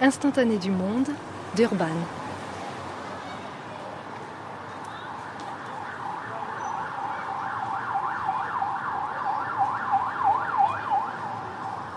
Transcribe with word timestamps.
instantané 0.00 0.58
du 0.58 0.70
monde, 0.70 1.08
d'Urban. 1.56 1.86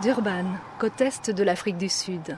Durban, 0.02 0.46
côte 0.80 1.00
est 1.02 1.30
de 1.30 1.44
l'Afrique 1.44 1.78
du 1.78 1.88
Sud. 1.88 2.38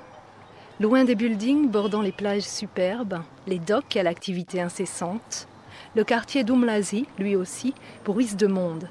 Loin 0.82 1.06
des 1.06 1.16
buildings 1.16 1.70
bordant 1.70 2.02
les 2.02 2.12
plages 2.12 2.42
superbes, 2.42 3.22
les 3.48 3.60
docks 3.60 3.96
à 3.96 4.04
l'activité 4.04 4.60
incessante, 4.60 5.48
le 5.96 6.04
quartier 6.04 6.44
d'Umlazi, 6.44 7.08
lui 7.18 7.38
aussi, 7.38 7.74
bruise 8.04 8.36
de 8.36 8.48
monde. 8.48 8.90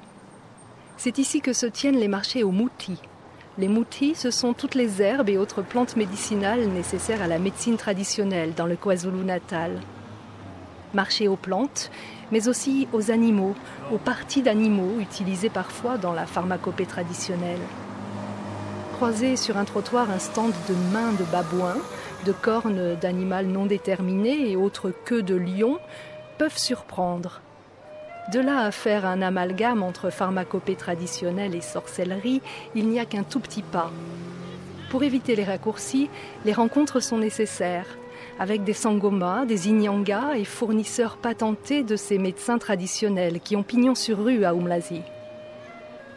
C'est 0.97 1.19
ici 1.19 1.43
que 1.43 1.53
se 1.53 1.67
tiennent 1.67 1.99
les 1.99 2.09
marchés 2.09 2.45
aux 2.45 2.51
moutis. 2.51 3.01
Les 3.59 3.69
moutis, 3.69 4.15
ce 4.15 4.31
sont 4.31 4.55
toutes 4.55 4.75
les 4.75 5.03
herbes 5.03 5.29
et 5.29 5.37
autres 5.37 5.63
plantes 5.63 5.97
médicinales 5.97 6.67
nécessaires 6.69 7.23
à 7.23 7.27
la 7.27 7.39
médecine 7.39 7.77
traditionnelle 7.77 8.55
dans 8.55 8.67
le 8.67 8.77
KwaZulu-Natal. 8.77 9.81
Marché 10.95 11.29
aux 11.29 11.37
plantes, 11.37 11.91
mais 12.31 12.49
aussi 12.49 12.89
aux 12.93 13.11
animaux, 13.11 13.55
aux 13.93 13.99
parties 13.99 14.43
d'animaux 14.43 14.99
utilisées 15.01 15.51
parfois 15.51 15.99
dans 15.99 16.13
la 16.13 16.27
pharmacopée 16.27 16.87
traditionnelle 16.87 17.61
croiser 19.03 19.37
sur 19.37 19.57
un 19.57 19.65
trottoir 19.65 20.13
un 20.13 20.21
stand 20.21 20.53
de 20.69 20.75
mains 20.93 21.11
de 21.11 21.25
babouins, 21.25 21.79
de 22.25 22.31
cornes 22.31 22.95
d'animal 23.01 23.47
non 23.47 23.67
déterminé 23.67 24.49
et 24.49 24.55
autres 24.55 24.93
queues 25.05 25.25
de 25.25 25.35
lion 25.35 25.81
peuvent 26.39 26.57
surprendre. 26.57 27.41
De 28.31 28.39
là 28.39 28.61
à 28.61 28.71
faire 28.71 29.05
un 29.05 29.21
amalgame 29.21 29.83
entre 29.83 30.11
pharmacopée 30.11 30.77
traditionnelle 30.77 31.57
et 31.57 31.61
sorcellerie, 31.61 32.41
il 32.75 32.89
n'y 32.89 33.01
a 33.01 33.05
qu'un 33.05 33.25
tout 33.25 33.41
petit 33.41 33.63
pas. 33.63 33.91
Pour 34.91 35.03
éviter 35.03 35.35
les 35.35 35.45
raccourcis, 35.45 36.09
les 36.45 36.53
rencontres 36.53 37.01
sont 37.01 37.19
nécessaires, 37.19 37.99
avec 38.39 38.63
des 38.63 38.75
sangomas, 38.75 39.45
des 39.45 39.69
inyangas 39.69 40.37
et 40.37 40.45
fournisseurs 40.45 41.17
patentés 41.17 41.83
de 41.83 41.97
ces 41.97 42.19
médecins 42.19 42.59
traditionnels 42.59 43.41
qui 43.41 43.57
ont 43.57 43.63
pignon 43.63 43.95
sur 43.95 44.23
rue 44.23 44.45
à 44.45 44.53
Umlazi. 44.53 45.03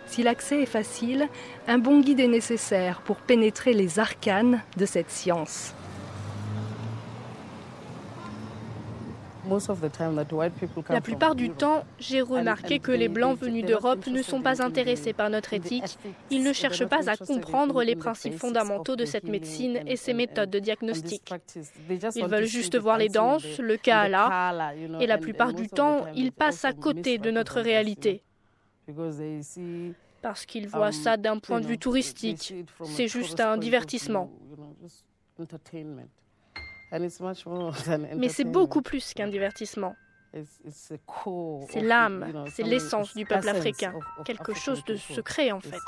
Si 0.05 0.21
l'accès 0.21 0.61
est 0.61 0.67
facile, 0.67 1.27
un 1.67 1.79
bon 1.79 2.01
guide 2.01 2.19
est 2.19 2.27
nécessaire 2.27 3.01
pour 3.01 3.17
pénétrer 3.17 3.73
les 3.73 3.99
arcanes 3.99 4.61
de 4.77 4.85
cette 4.85 5.09
science. 5.09 5.73
La 10.89 11.01
plupart 11.01 11.35
du 11.35 11.49
temps, 11.49 11.83
j'ai 11.99 12.21
remarqué 12.21 12.79
que 12.79 12.91
les 12.91 13.07
Blancs 13.07 13.37
venus 13.39 13.65
d'Europe 13.65 14.07
ne 14.07 14.21
sont 14.21 14.41
pas 14.41 14.61
intéressés 14.61 15.13
par 15.13 15.29
notre 15.29 15.53
éthique. 15.53 15.97
Ils 16.29 16.43
ne 16.43 16.53
cherchent 16.53 16.85
pas 16.85 17.09
à 17.09 17.17
comprendre 17.17 17.83
les 17.83 17.95
principes 17.95 18.37
fondamentaux 18.37 18.95
de 18.95 19.05
cette 19.05 19.25
médecine 19.25 19.81
et 19.87 19.95
ses 19.95 20.13
méthodes 20.13 20.49
de 20.49 20.59
diagnostic. 20.59 21.33
Ils 22.15 22.25
veulent 22.25 22.45
juste 22.45 22.77
voir 22.77 22.97
les 22.97 23.09
danses, 23.09 23.59
le 23.59 23.77
là, 23.85 24.73
et 24.99 25.07
la 25.07 25.17
plupart 25.17 25.53
du 25.53 25.67
temps, 25.67 26.05
ils 26.15 26.31
passent 26.31 26.65
à 26.65 26.73
côté 26.73 27.17
de 27.17 27.31
notre 27.31 27.61
réalité 27.61 28.23
parce 30.21 30.47
qu'ils 30.47 30.67
voient 30.67 30.91
ça 30.91 31.17
d'un 31.17 31.37
point 31.37 31.61
de 31.61 31.67
vue 31.67 31.77
touristique. 31.77 32.55
C'est 32.83 33.07
juste 33.07 33.39
un 33.39 33.57
divertissement. 33.57 34.31
Mais 36.91 38.29
c'est 38.29 38.43
beaucoup 38.43 38.81
plus 38.81 39.13
qu'un 39.13 39.27
divertissement. 39.27 39.95
C'est 41.69 41.81
l'âme, 41.81 42.45
c'est 42.53 42.63
l'essence 42.63 43.15
du 43.15 43.25
peuple 43.25 43.47
africain, 43.47 43.93
quelque 44.25 44.53
chose 44.53 44.83
de 44.83 44.95
secret 44.95 45.51
en 45.51 45.61
fait. 45.61 45.79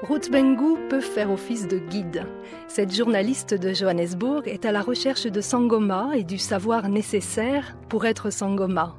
Ruth 0.00 0.30
Bengu 0.30 0.88
peut 0.88 1.02
faire 1.02 1.30
office 1.30 1.68
de 1.68 1.78
guide. 1.78 2.24
Cette 2.66 2.94
journaliste 2.94 3.52
de 3.52 3.74
Johannesburg 3.74 4.46
est 4.46 4.64
à 4.64 4.72
la 4.72 4.80
recherche 4.80 5.26
de 5.26 5.40
Sangoma 5.42 6.12
et 6.14 6.24
du 6.24 6.38
savoir 6.38 6.88
nécessaire 6.88 7.76
pour 7.90 8.06
être 8.06 8.30
Sangoma. 8.30 8.96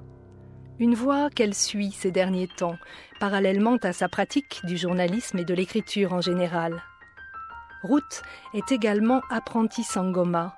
Une 0.79 0.95
voie 0.95 1.29
qu'elle 1.29 1.53
suit 1.53 1.91
ces 1.91 2.09
derniers 2.09 2.47
temps, 2.47 2.77
parallèlement 3.19 3.75
à 3.83 3.91
sa 3.91 4.07
pratique 4.07 4.61
du 4.63 4.77
journalisme 4.77 5.37
et 5.37 5.43
de 5.43 5.53
l'écriture 5.53 6.13
en 6.13 6.21
général. 6.21 6.81
Ruth 7.83 8.21
est 8.53 8.71
également 8.71 9.21
apprentie 9.29 9.83
Sangoma. 9.83 10.55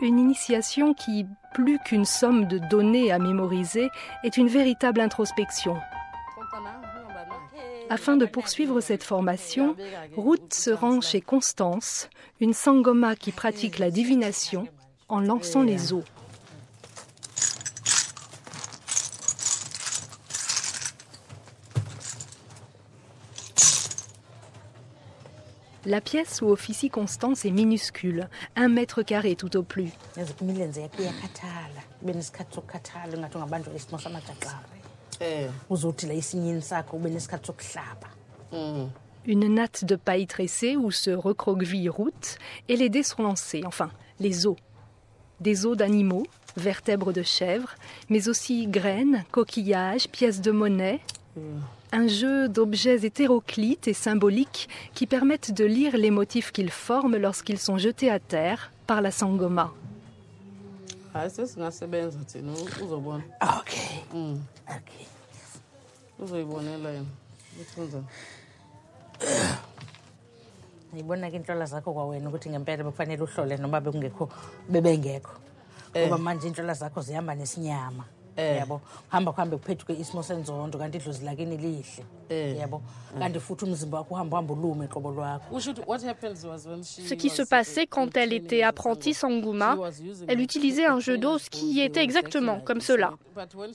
Une 0.00 0.18
initiation 0.18 0.92
qui, 0.92 1.24
plus 1.54 1.78
qu'une 1.78 2.04
somme 2.04 2.46
de 2.46 2.58
données 2.58 3.12
à 3.12 3.20
mémoriser, 3.20 3.90
est 4.24 4.36
une 4.36 4.48
véritable 4.48 5.00
introspection. 5.00 5.76
Afin 7.90 8.16
de 8.16 8.26
poursuivre 8.26 8.80
cette 8.80 9.04
formation, 9.04 9.76
Ruth 10.16 10.52
se 10.52 10.70
rend 10.70 11.00
chez 11.00 11.20
Constance, 11.20 12.08
une 12.40 12.54
sangoma 12.54 13.14
qui 13.14 13.30
pratique 13.30 13.78
la 13.78 13.92
divination 13.92 14.66
en 15.08 15.20
lançant 15.20 15.62
les 15.62 15.92
os. 15.92 16.04
La 25.84 26.00
pièce 26.00 26.42
où 26.42 26.46
officie 26.46 26.90
Constance 26.90 27.44
est 27.44 27.50
minuscule, 27.50 28.28
un 28.54 28.68
mètre 28.68 29.02
carré 29.02 29.34
tout 29.34 29.56
au 29.56 29.64
plus. 29.64 29.90
Eh. 35.20 35.46
Mm. 38.52 38.86
Une 39.26 39.54
natte 39.54 39.84
de 39.84 39.96
paille 39.96 40.26
tressée 40.26 40.76
où 40.76 40.90
se 40.90 41.10
recroqueville 41.10 41.90
route 41.90 42.38
et 42.68 42.76
les 42.76 42.88
dés 42.88 43.02
sont 43.02 43.22
lancés, 43.22 43.62
enfin, 43.66 43.90
les 44.20 44.46
os. 44.46 44.56
Des 45.40 45.66
os 45.66 45.76
d'animaux, 45.76 46.26
vertèbres 46.56 47.12
de 47.12 47.22
chèvres, 47.22 47.74
mais 48.08 48.28
aussi 48.28 48.66
graines, 48.66 49.24
coquillages, 49.32 50.08
pièces 50.08 50.40
de 50.40 50.52
monnaie. 50.52 51.00
Mm. 51.36 51.60
Un 51.92 52.08
jeu 52.08 52.48
d'objets 52.48 53.04
hétéroclites 53.04 53.86
et 53.86 53.92
symboliques 53.92 54.68
qui 54.94 55.06
permettent 55.06 55.52
de 55.52 55.64
lire 55.64 55.96
les 55.96 56.10
motifs 56.10 56.50
qu'ils 56.50 56.70
forment 56.70 57.16
lorsqu'ils 57.16 57.58
sont 57.58 57.76
jetés 57.78 58.10
à 58.10 58.18
terre 58.18 58.72
par 58.86 59.02
la 59.02 59.10
sangoma. 59.10 59.72
Ok. 63.42 63.78
Mm. 64.14 64.36
Ok. 64.68 64.92
uzoyibonela 66.22 66.90
yena 66.90 67.06
uthunza 67.60 67.98
ngiyibona 70.92 71.30
ke 71.30 71.36
intlola 71.36 71.66
zakho 71.66 71.92
kwawena 71.92 72.28
ukuthi 72.28 72.50
ngempela 72.50 72.84
bekufanele 72.84 73.22
uhlole 73.22 73.56
noma 73.56 73.80
bekungekho 73.80 74.28
bebengekho 74.68 75.34
ngoba 75.96 76.18
manje 76.18 76.46
intlola 76.46 76.74
zakho 76.74 77.00
zihamba 77.02 77.34
nesinyama. 77.34 78.04
Yabo 78.36 78.80
hamba 79.08 79.32
kuhambe 79.32 79.56
kuphethuke 79.56 79.92
isimo 79.92 80.22
senzondo 80.22 80.78
kanti 80.78 80.98
idlozi 80.98 81.24
lakini 81.24 81.56
lihle. 81.56 82.04
Yabo 82.58 82.82
kanti 83.18 83.40
futhi 83.40 83.64
umzimba 83.64 83.98
wakho 83.98 84.14
uhamba 84.14 84.36
uhamba 84.36 84.54
ulume 84.54 84.88
qobo 84.88 85.10
lwakho. 85.10 85.60
Ce 85.60 87.14
qui 87.14 87.30
se 87.30 87.42
passait 87.42 87.86
quand 87.86 88.16
elle 88.16 88.32
était 88.32 88.62
apprentie 88.62 89.14
Sanguma, 89.14 89.76
elle 90.28 90.40
utilisait 90.40 90.86
un 90.86 91.00
jeu 91.00 91.18
d'os 91.18 91.48
qui 91.48 91.80
était 91.80 92.02
exactement 92.02 92.60
comme 92.60 92.80
cela. 92.80 93.14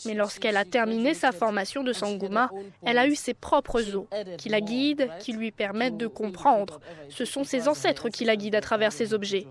Mais 0.06 0.14
lorsqu'elle 0.14 0.58
a 0.58 0.66
terminé 0.66 1.14
sa 1.14 1.32
formation 1.32 1.84
de 1.84 1.94
Sanguma, 1.94 2.50
elle 2.84 2.98
a 2.98 3.08
eu 3.08 3.16
ses 3.16 3.34
propres 3.34 3.96
os 3.96 4.06
qui 4.38 4.50
la 4.50 4.62
guident, 4.62 5.10
qui 5.20 5.34
lui 5.34 5.52
permettent 5.52 5.98
de 5.98 6.08
comprendre. 6.08 6.80
Ce 7.10 7.26
sont 7.26 7.44
ses 7.44 7.68
ancêtres 7.68 8.10
qui 8.10 8.26
la 8.26 8.36
guident 8.36 8.56
à 8.56 8.62
travers 8.62 8.92
ces 8.92 9.14
objets. 9.14 9.46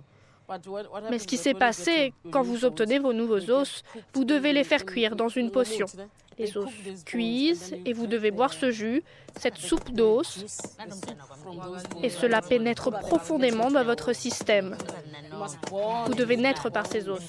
Mais 1.11 1.19
ce 1.19 1.27
qui 1.27 1.37
s'est 1.37 1.55
passé, 1.55 2.13
quand 2.31 2.43
vous 2.43 2.65
obtenez 2.65 2.99
vos 2.99 3.13
nouveaux 3.13 3.51
os, 3.51 3.83
vous 4.15 4.25
devez 4.25 4.53
les 4.53 4.65
faire 4.65 4.85
cuire 4.85 5.17
dans 5.17 5.29
une 5.29 5.51
potion. 5.51 5.87
Les 6.39 6.57
os 6.59 6.71
cuisent 7.07 7.75
et 7.87 7.95
vous 7.95 8.07
devez 8.07 8.31
boire 8.31 8.53
ce 8.53 8.71
jus, 8.71 9.03
cette 9.37 9.57
soupe 9.57 9.91
d'os, 9.91 10.45
et 12.03 12.11
cela 12.11 12.43
pénètre 12.43 12.91
profondément 12.91 13.71
dans 13.71 13.85
votre 13.85 14.13
système. 14.13 14.77
Vous 16.07 16.15
devez 16.15 16.37
naître 16.37 16.69
par 16.71 16.87
ces 16.87 17.09
os. 17.09 17.23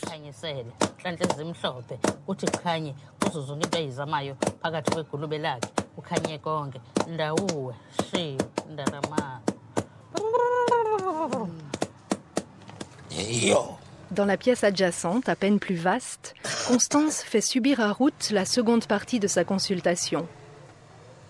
Dans 14.12 14.26
la 14.26 14.38
pièce 14.38 14.64
adjacente, 14.64 15.28
à 15.28 15.36
peine 15.36 15.60
plus 15.60 15.76
vaste, 15.76 16.34
Constance 16.68 17.22
fait 17.22 17.42
subir 17.42 17.82
à 17.82 17.92
Ruth 17.92 18.30
la 18.32 18.46
seconde 18.46 18.86
partie 18.86 19.20
de 19.20 19.28
sa 19.28 19.44
consultation. 19.44 20.28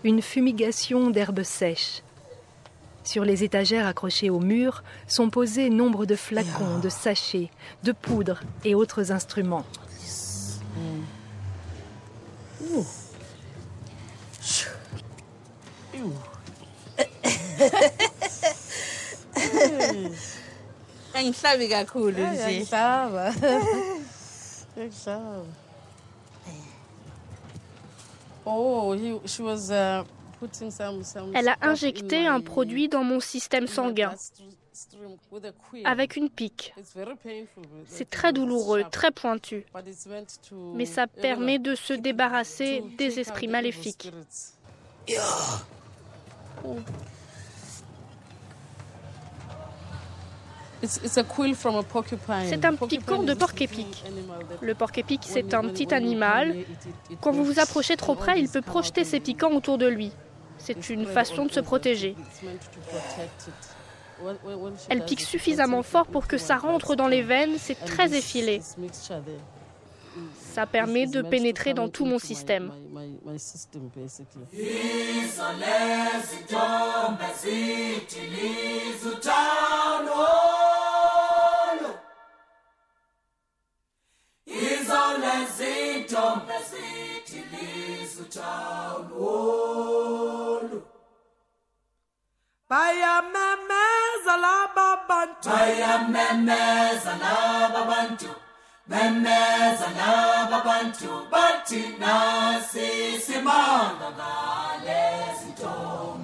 Une 0.03 0.21
fumigation 0.21 1.09
d'herbes 1.09 1.43
sèches. 1.43 2.03
Sur 3.03 3.23
les 3.23 3.43
étagères 3.43 3.87
accrochées 3.87 4.29
au 4.29 4.39
mur 4.39 4.83
sont 5.07 5.29
posés 5.29 5.69
nombre 5.69 6.05
de 6.05 6.15
flacons, 6.15 6.79
de 6.83 6.89
sachets, 6.89 7.49
de 7.83 7.93
poudres 7.93 8.41
et 8.65 8.75
autres 8.75 9.11
instruments. 9.11 9.65
Angihlabi 21.17 21.69
kakhulu 21.69 22.11
nje 22.11 22.47
Ngihlaba. 22.47 23.31
Ngihlaba. 24.77 25.45
Oh, 28.45 28.93
he, 28.93 29.19
she 29.27 29.41
was 29.41 29.69
uh, 29.71 30.03
putting 30.39 30.71
some, 30.71 31.03
some 31.03 31.35
Elle 31.35 31.49
a 31.49 31.57
injecté 31.61 32.27
un 32.27 32.37
my- 32.39 32.43
produit 32.43 32.87
dans 32.87 33.03
mon 33.03 33.19
système 33.19 33.67
sanguin 33.67 34.13
avec 35.83 36.15
une 36.15 36.29
pique. 36.29 36.73
It's 36.77 36.93
very 36.95 37.15
painful, 37.15 37.63
but 37.63 37.85
C'est 37.87 38.09
très 38.09 38.31
douloureux, 38.31 38.83
très 38.91 39.11
pointu, 39.11 39.65
But 39.73 39.87
it's 39.87 40.05
meant 40.05 40.27
to, 40.49 40.55
mais 40.75 40.85
ça 40.85 41.07
permet 41.07 41.59
de 41.59 41.75
se 41.75 41.93
débarrasser 41.93 42.81
to 42.81 42.95
des 42.97 43.19
esprits 43.19 43.47
the 43.47 43.51
maléfiques. 43.51 44.05
evil 44.05 44.23
spirits. 44.29 44.53
Oh. 46.63 46.77
C'est 50.83 52.65
un 52.65 52.75
is 52.75 53.23
de 53.23 53.33
porc-épic. 53.33 54.03
Le 54.61 54.75
porc-épic, 54.75 55.21
when 55.23 55.33
c'est 55.33 55.53
un 55.53 55.61
when- 55.61 55.71
petit 55.71 55.93
animal. 55.93 56.55
Quand 57.21 57.31
vous 57.31 57.43
vous 57.43 57.59
approchez 57.59 57.95
trop 57.97 58.15
près, 58.15 58.39
il 58.39 58.49
peut 58.49 58.61
projeter 58.61 59.03
ses 59.03 59.19
piquants 59.19 59.51
autour 59.51 59.77
de 59.77 59.87
lui. 59.87 60.11
C'est 60.59 60.77
it's 60.77 60.89
une 60.89 61.05
façon 61.05 61.45
de 61.45 61.51
se 61.51 61.59
protéger. 61.59 62.15
Elle 64.89 65.05
pique 65.05 65.21
suffisamment 65.21 65.83
fort 65.83 66.07
pour 66.07 66.27
que 66.27 66.37
ça 66.37 66.57
rentre 66.57 66.95
dans 66.95 67.07
les 67.07 67.21
veines, 67.21 67.57
c'est 67.57 67.75
très 67.85 68.15
effilé. 68.15 68.61
Ça 70.41 70.65
permet 70.65 71.05
de 71.05 71.21
pénétrer 71.21 71.75
dans 71.75 71.89
tout 71.89 72.05
mon 72.05 72.15
into 72.15 72.25
my- 72.25 72.27
système. 72.27 72.71
the 88.17 88.23
town 88.25 89.11
all. 89.19 90.69
bayamemeza 92.69 94.35
laba 94.43 94.89
bantu 95.07 95.49
bayamemeza 95.49 97.13
laba 97.23 97.81
bantu 97.89 98.29
memeza 98.89 99.87
laba 99.99 100.59
bantu 100.67 101.11
bathi 101.31 101.81
nasi 101.99 102.89
simanga 103.25 104.09
ngale 104.17 105.03
sitolo 105.39 106.16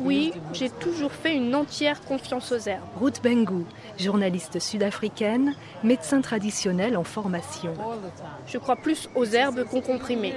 Oui, 0.00 0.32
j'ai 0.52 0.70
toujours 0.70 1.12
fait 1.12 1.34
une 1.34 1.54
entière 1.54 2.00
confiance 2.02 2.52
aux 2.52 2.58
herbes. 2.58 2.82
Ruth 3.00 3.20
Bengu, 3.22 3.64
journaliste 3.98 4.58
sud-africaine, 4.58 5.54
médecin 5.82 6.20
traditionnel 6.20 6.96
en 6.96 7.04
formation. 7.04 7.72
Je 8.46 8.58
crois 8.58 8.76
plus 8.76 9.08
aux 9.14 9.24
herbes 9.24 9.64
qu'aux 9.64 9.80
comprimés. 9.80 10.34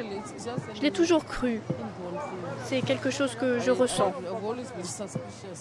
Je 0.75 0.81
l'ai 0.81 0.91
toujours 0.91 1.25
cru. 1.25 1.61
C'est 2.65 2.81
quelque 2.81 3.09
chose 3.09 3.35
que 3.35 3.59
je 3.59 3.71
ressens. 3.71 4.13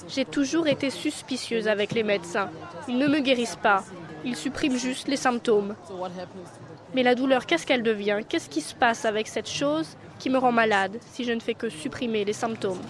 J'ai 0.09 0.25
toujours 0.25 0.67
été 0.69 0.91
suspicieuse 0.91 1.69
avec 1.69 1.93
les 1.93 2.03
médecins. 2.03 2.51
Ils 2.89 2.99
ne 2.99 3.09
me 3.09 3.21
guérissent 3.21 3.59
pas. 3.61 3.83
Ils 4.25 4.37
suppriment 4.37 4.77
juste 4.77 5.09
les 5.09 5.17
symptômes. 5.17 5.75
Mais 6.95 7.03
la 7.05 7.15
douleur, 7.15 7.47
qu'est-ce 7.47 7.67
qu'elle 7.67 7.85
devient? 7.85 8.21
Qu'est-ce 8.29 8.49
qui 8.49 8.61
se 8.61 8.75
passe 8.75 9.05
avec 9.05 9.29
cette 9.29 9.49
chose 9.49 9.97
qui 10.19 10.29
me 10.29 10.39
rend 10.39 10.53
malade 10.53 10.99
si 11.13 11.25
je 11.25 11.33
ne 11.33 11.41
fais 11.41 11.55
que 11.55 11.69
supprimer 11.69 12.25
les 12.25 12.33
symptômes? 12.33 12.81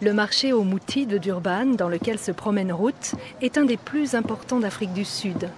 Le 0.00 0.12
marché 0.12 0.52
au 0.52 0.62
Mouti 0.62 1.06
de 1.06 1.18
Durban, 1.18 1.66
dans 1.66 1.88
lequel 1.88 2.20
se 2.20 2.30
promène 2.30 2.72
Ruth, 2.72 3.16
est 3.42 3.58
un 3.58 3.64
des 3.64 3.76
plus 3.76 4.14
importants 4.14 4.60
d'Afrique 4.60 4.92
du 4.92 5.04
Sud. 5.04 5.50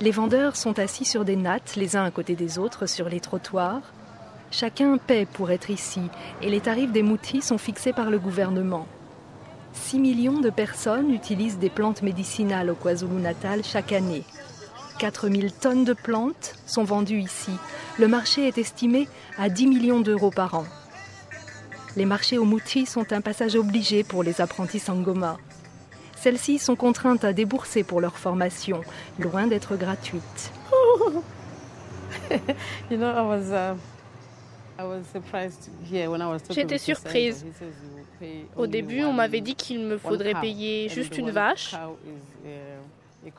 Les 0.00 0.10
vendeurs 0.10 0.56
sont 0.56 0.80
assis 0.80 1.04
sur 1.04 1.24
des 1.24 1.36
nattes, 1.36 1.76
les 1.76 1.94
uns 1.94 2.04
à 2.04 2.10
côté 2.10 2.34
des 2.34 2.58
autres, 2.58 2.86
sur 2.86 3.08
les 3.08 3.20
trottoirs. 3.20 3.82
Chacun 4.50 4.96
paie 4.96 5.26
pour 5.32 5.52
être 5.52 5.70
ici, 5.70 6.02
et 6.42 6.50
les 6.50 6.60
tarifs 6.60 6.90
des 6.90 7.02
Moutis 7.02 7.42
sont 7.42 7.58
fixés 7.58 7.92
par 7.92 8.10
le 8.10 8.18
gouvernement. 8.18 8.88
6 9.78 9.98
millions 10.00 10.40
de 10.40 10.50
personnes 10.50 11.10
utilisent 11.10 11.58
des 11.58 11.70
plantes 11.70 12.02
médicinales 12.02 12.68
au 12.68 12.74
KwaZulu-Natal 12.74 13.62
chaque 13.64 13.92
année. 13.92 14.24
4000 14.98 15.52
tonnes 15.52 15.84
de 15.84 15.94
plantes 15.94 16.56
sont 16.66 16.84
vendues 16.84 17.20
ici. 17.20 17.52
Le 17.98 18.08
marché 18.08 18.46
est 18.46 18.58
estimé 18.58 19.08
à 19.38 19.48
10 19.48 19.66
millions 19.66 20.00
d'euros 20.00 20.30
par 20.30 20.54
an. 20.54 20.66
Les 21.96 22.04
marchés 22.04 22.36
au 22.38 22.44
Mouti 22.44 22.84
sont 22.84 23.12
un 23.12 23.20
passage 23.20 23.56
obligé 23.56 24.04
pour 24.04 24.22
les 24.22 24.40
apprentis 24.40 24.80
Sangoma. 24.80 25.38
Celles-ci 26.20 26.58
sont 26.58 26.76
contraintes 26.76 27.24
à 27.24 27.32
débourser 27.32 27.84
pour 27.84 28.00
leur 28.00 28.18
formation, 28.18 28.82
loin 29.18 29.46
d'être 29.46 29.76
gratuite. 29.76 30.52
J'étais 36.50 36.78
surprise. 36.78 37.44
Au 38.56 38.66
début, 38.66 39.04
on 39.04 39.12
m'avait 39.12 39.40
dit 39.40 39.54
qu'il 39.54 39.80
me 39.80 39.98
faudrait 39.98 40.40
payer 40.40 40.88
juste 40.88 41.16
une 41.18 41.30
vache, 41.30 41.74
uh, 42.44 43.30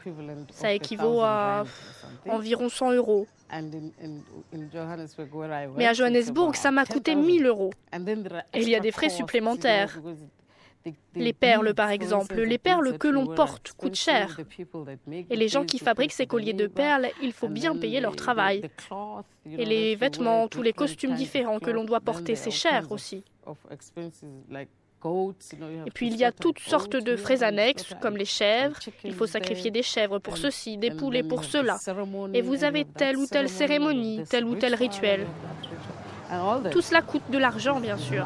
Ça 0.52 0.74
équivaut 0.74 1.22
à 1.22 1.64
environ 2.28 2.70
100 2.70 2.94
euros. 2.94 3.28
Mais 5.78 5.88
à 5.88 5.94
Johannesburg, 5.94 6.56
ça 6.56 6.72
m'a 6.72 6.86
coûté 6.86 7.16
10,000. 7.16 7.26
1000 7.26 7.46
euros. 7.46 7.72
Et 8.54 8.62
il 8.62 8.70
y 8.70 8.76
a 8.76 8.80
des 8.80 8.92
frais 8.92 9.10
supplémentaires. 9.10 10.00
Les 11.16 11.34
perles, 11.34 11.74
par 11.74 11.90
exemple, 11.90 12.42
les 12.42 12.58
perles 12.58 12.98
que 12.98 13.08
l'on 13.08 13.28
porte 13.28 13.74
coûtent 13.74 13.96
cher. 13.96 14.40
Et 15.30 15.36
les 15.36 15.48
gens 15.48 15.66
qui 15.66 15.80
fabriquent 15.80 16.14
ces 16.14 16.28
colliers 16.28 16.54
de 16.54 16.68
perles, 16.68 17.10
il 17.22 17.34
faut 17.34 17.50
bien 17.50 17.76
payer 17.76 18.00
leur 18.00 18.16
travail. 18.16 18.70
Et 19.46 19.66
les 19.66 19.96
vêtements, 19.96 20.48
tous 20.48 20.62
les 20.62 20.74
costumes 20.74 21.16
différents 21.16 21.60
que 21.60 21.70
l'on 21.70 21.84
doit 21.84 22.00
porter, 22.00 22.36
c'est 22.36 22.52
cher 22.52 22.92
aussi. 22.92 23.24
Et 25.86 25.92
puis 25.94 26.08
il 26.08 26.18
y 26.18 26.26
a 26.26 26.32
toutes 26.32 26.60
sortes 26.60 26.96
de 26.96 27.16
frais 27.16 27.44
annexes, 27.44 27.94
comme 28.02 28.18
les 28.18 28.26
chèvres. 28.26 28.78
Il 29.04 29.14
faut 29.14 29.28
sacrifier 29.28 29.72
des 29.72 29.84
chèvres 29.84 30.20
pour 30.20 30.38
ceci, 30.38 30.78
des 30.78 30.92
poulets 30.92 31.24
pour 31.24 31.44
cela. 31.44 31.78
Et 32.34 32.42
vous 32.42 32.64
avez 32.64 32.86
telle 32.86 33.18
ou 33.18 33.26
telle 33.26 33.50
cérémonie, 33.50 34.24
tel 34.30 34.46
ou 34.46 34.56
tel 34.56 34.76
rituel. 34.76 35.28
Tout 36.72 36.82
cela 36.82 37.02
coûte 37.02 37.30
de 37.30 37.38
l'argent, 37.38 37.80
bien 37.80 37.98
sûr. 37.98 38.26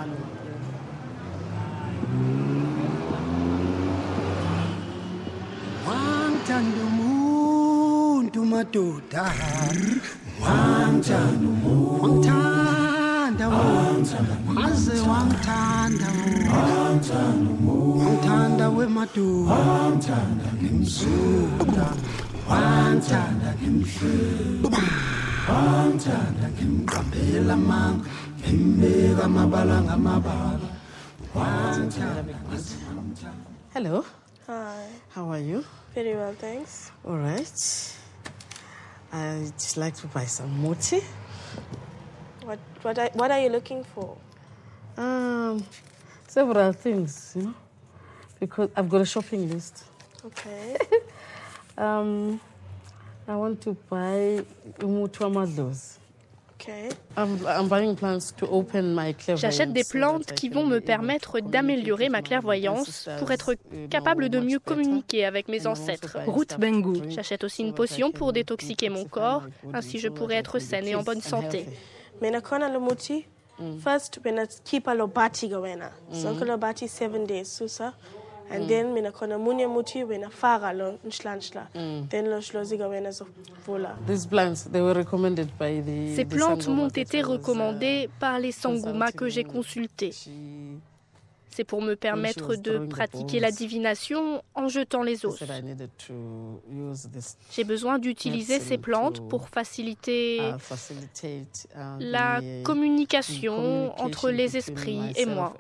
Wamthanda 6.54 6.82
umuntu 6.86 8.40
madoda. 8.46 9.26
Wamthanda 10.44 11.50
Aze 14.66 14.98
wamthanda. 15.10 16.10
Wamthanda 17.98 18.66
wemadoda. 18.70 19.50
Wamthanda. 19.50 20.48
Wamthanda 22.50 23.50
ngemhluba. 23.58 24.82
Wamthanda 25.50 26.48
ngemqambela 26.54 27.56
manga. 27.58 28.10
Ngembeka 28.40 29.24
amabala 29.26 29.82
ngamabala. 29.82 30.70
Wamthanda. 31.34 32.34
Hello. 33.74 34.06
Hi. 34.46 34.86
How 35.16 35.32
are 35.32 35.40
you? 35.40 35.64
Very 35.94 36.16
well, 36.16 36.34
thanks. 36.34 36.92
All 37.06 37.18
right. 37.18 37.96
I'd 39.12 39.54
just 39.54 39.78
like 39.78 39.96
to 39.96 40.08
buy 40.08 40.26
some 40.26 40.62
moti. 40.62 41.02
What 42.44 42.60
what 42.82 42.98
are, 43.00 43.10
what 43.14 43.32
are 43.32 43.40
you 43.40 43.50
looking 43.50 43.84
for? 43.84 44.18
Um, 44.98 45.64
several 46.28 46.74
things, 46.74 47.34
you 47.36 47.44
know, 47.44 47.54
because 48.40 48.70
I've 48.76 48.90
got 48.90 49.02
a 49.02 49.06
shopping 49.06 49.50
list. 49.50 49.84
Okay. 50.26 50.78
Um, 51.76 52.40
I 53.28 53.36
want 53.36 53.60
to 53.62 53.76
buy 53.90 54.46
umutu 54.78 55.26
J'achète 59.36 59.74
des 59.74 59.84
plantes 59.84 60.34
qui 60.34 60.50
vont 60.50 60.66
me 60.66 60.80
permettre 60.80 61.40
d'améliorer 61.40 62.10
ma 62.10 62.22
my 62.22 62.24
clairvoyance 62.24 63.10
pour 63.20 63.32
être 63.32 63.56
capable 63.90 64.30
de 64.30 64.40
mieux 64.40 64.60
better. 64.60 64.66
communiquer 64.66 65.26
avec 65.26 65.48
mes 65.48 65.68
ancêtres. 65.68 66.18
Ruth 66.28 66.60
Bengu. 66.60 67.10
J'achète 67.10 67.44
aussi 67.44 67.62
une 67.64 67.74
potion 67.74 68.12
pour 68.12 68.34
détoxiquer 68.34 68.90
mon 68.90 69.04
detoxify 69.04 69.10
corps, 69.10 69.44
my 69.44 69.50
body 69.64 69.78
ainsi 69.78 70.00
je 70.00 70.08
so 70.08 70.14
that 70.14 70.20
pourrai 70.20 70.36
I 70.36 70.38
être 70.40 70.52
can 70.54 70.58
be 70.60 70.62
saine 70.62 70.88
et 70.88 70.96
en 70.96 71.04
bonne 71.04 71.22
santé. 71.22 71.66
First, 73.84 74.20
when 74.24 74.40
I 74.40 74.48
keep 74.66 74.88
a 74.88 74.96
lobati 74.96 75.48
gawena. 75.48 75.92
So 76.12 76.34
mm. 76.34 76.40
Lobati 78.50 78.50
seven 78.50 78.50
days, 78.50 78.50
susa. 78.50 78.56
And 78.56 78.70
then 78.70 78.94
mina 78.94 79.12
kona 79.12 79.38
munya 79.38 79.68
muti 79.68 80.04
wena 80.04 80.30
fara 80.30 80.74
lo 80.74 80.98
nshlanshla. 81.06 81.68
Then 82.10 82.30
lo 82.30 82.40
shloziga 82.40 82.88
wena 82.88 83.12
vola. 83.66 83.98
These 84.08 84.28
plants, 84.28 84.64
they 84.64 84.82
were 84.82 84.94
recommended 84.94 85.50
by 85.58 85.82
the. 85.82 86.16
Ces 86.16 86.26
plantes 86.26 86.68
m'ont 86.68 86.90
été 86.90 87.22
recommandées 87.22 88.10
par 88.20 88.40
les 88.40 88.52
sanguma 88.52 89.12
que 89.12 89.30
j'ai 89.30 89.44
consultés. 89.44 90.14
C'est 91.56 91.64
pour 91.64 91.84
me 91.84 91.96
permettre 91.96 92.56
de 92.56 92.80
pratiquer 92.80 93.40
la 93.40 93.52
divination 93.52 94.42
en 94.56 94.68
jetant 94.68 95.04
les 95.04 95.24
os. 95.26 95.38
J'ai 97.52 97.64
besoin 97.64 98.00
d'utiliser 98.00 98.60
ces 98.60 98.80
plantes 98.80 99.28
pour 99.30 99.50
faciliter 99.50 100.40
uh, 100.40 100.54
la 102.00 102.42
communication 102.64 103.94
entre 104.02 104.32
les 104.32 104.58
esprits 104.58 105.14
et 105.16 105.28
moi. 105.28 105.54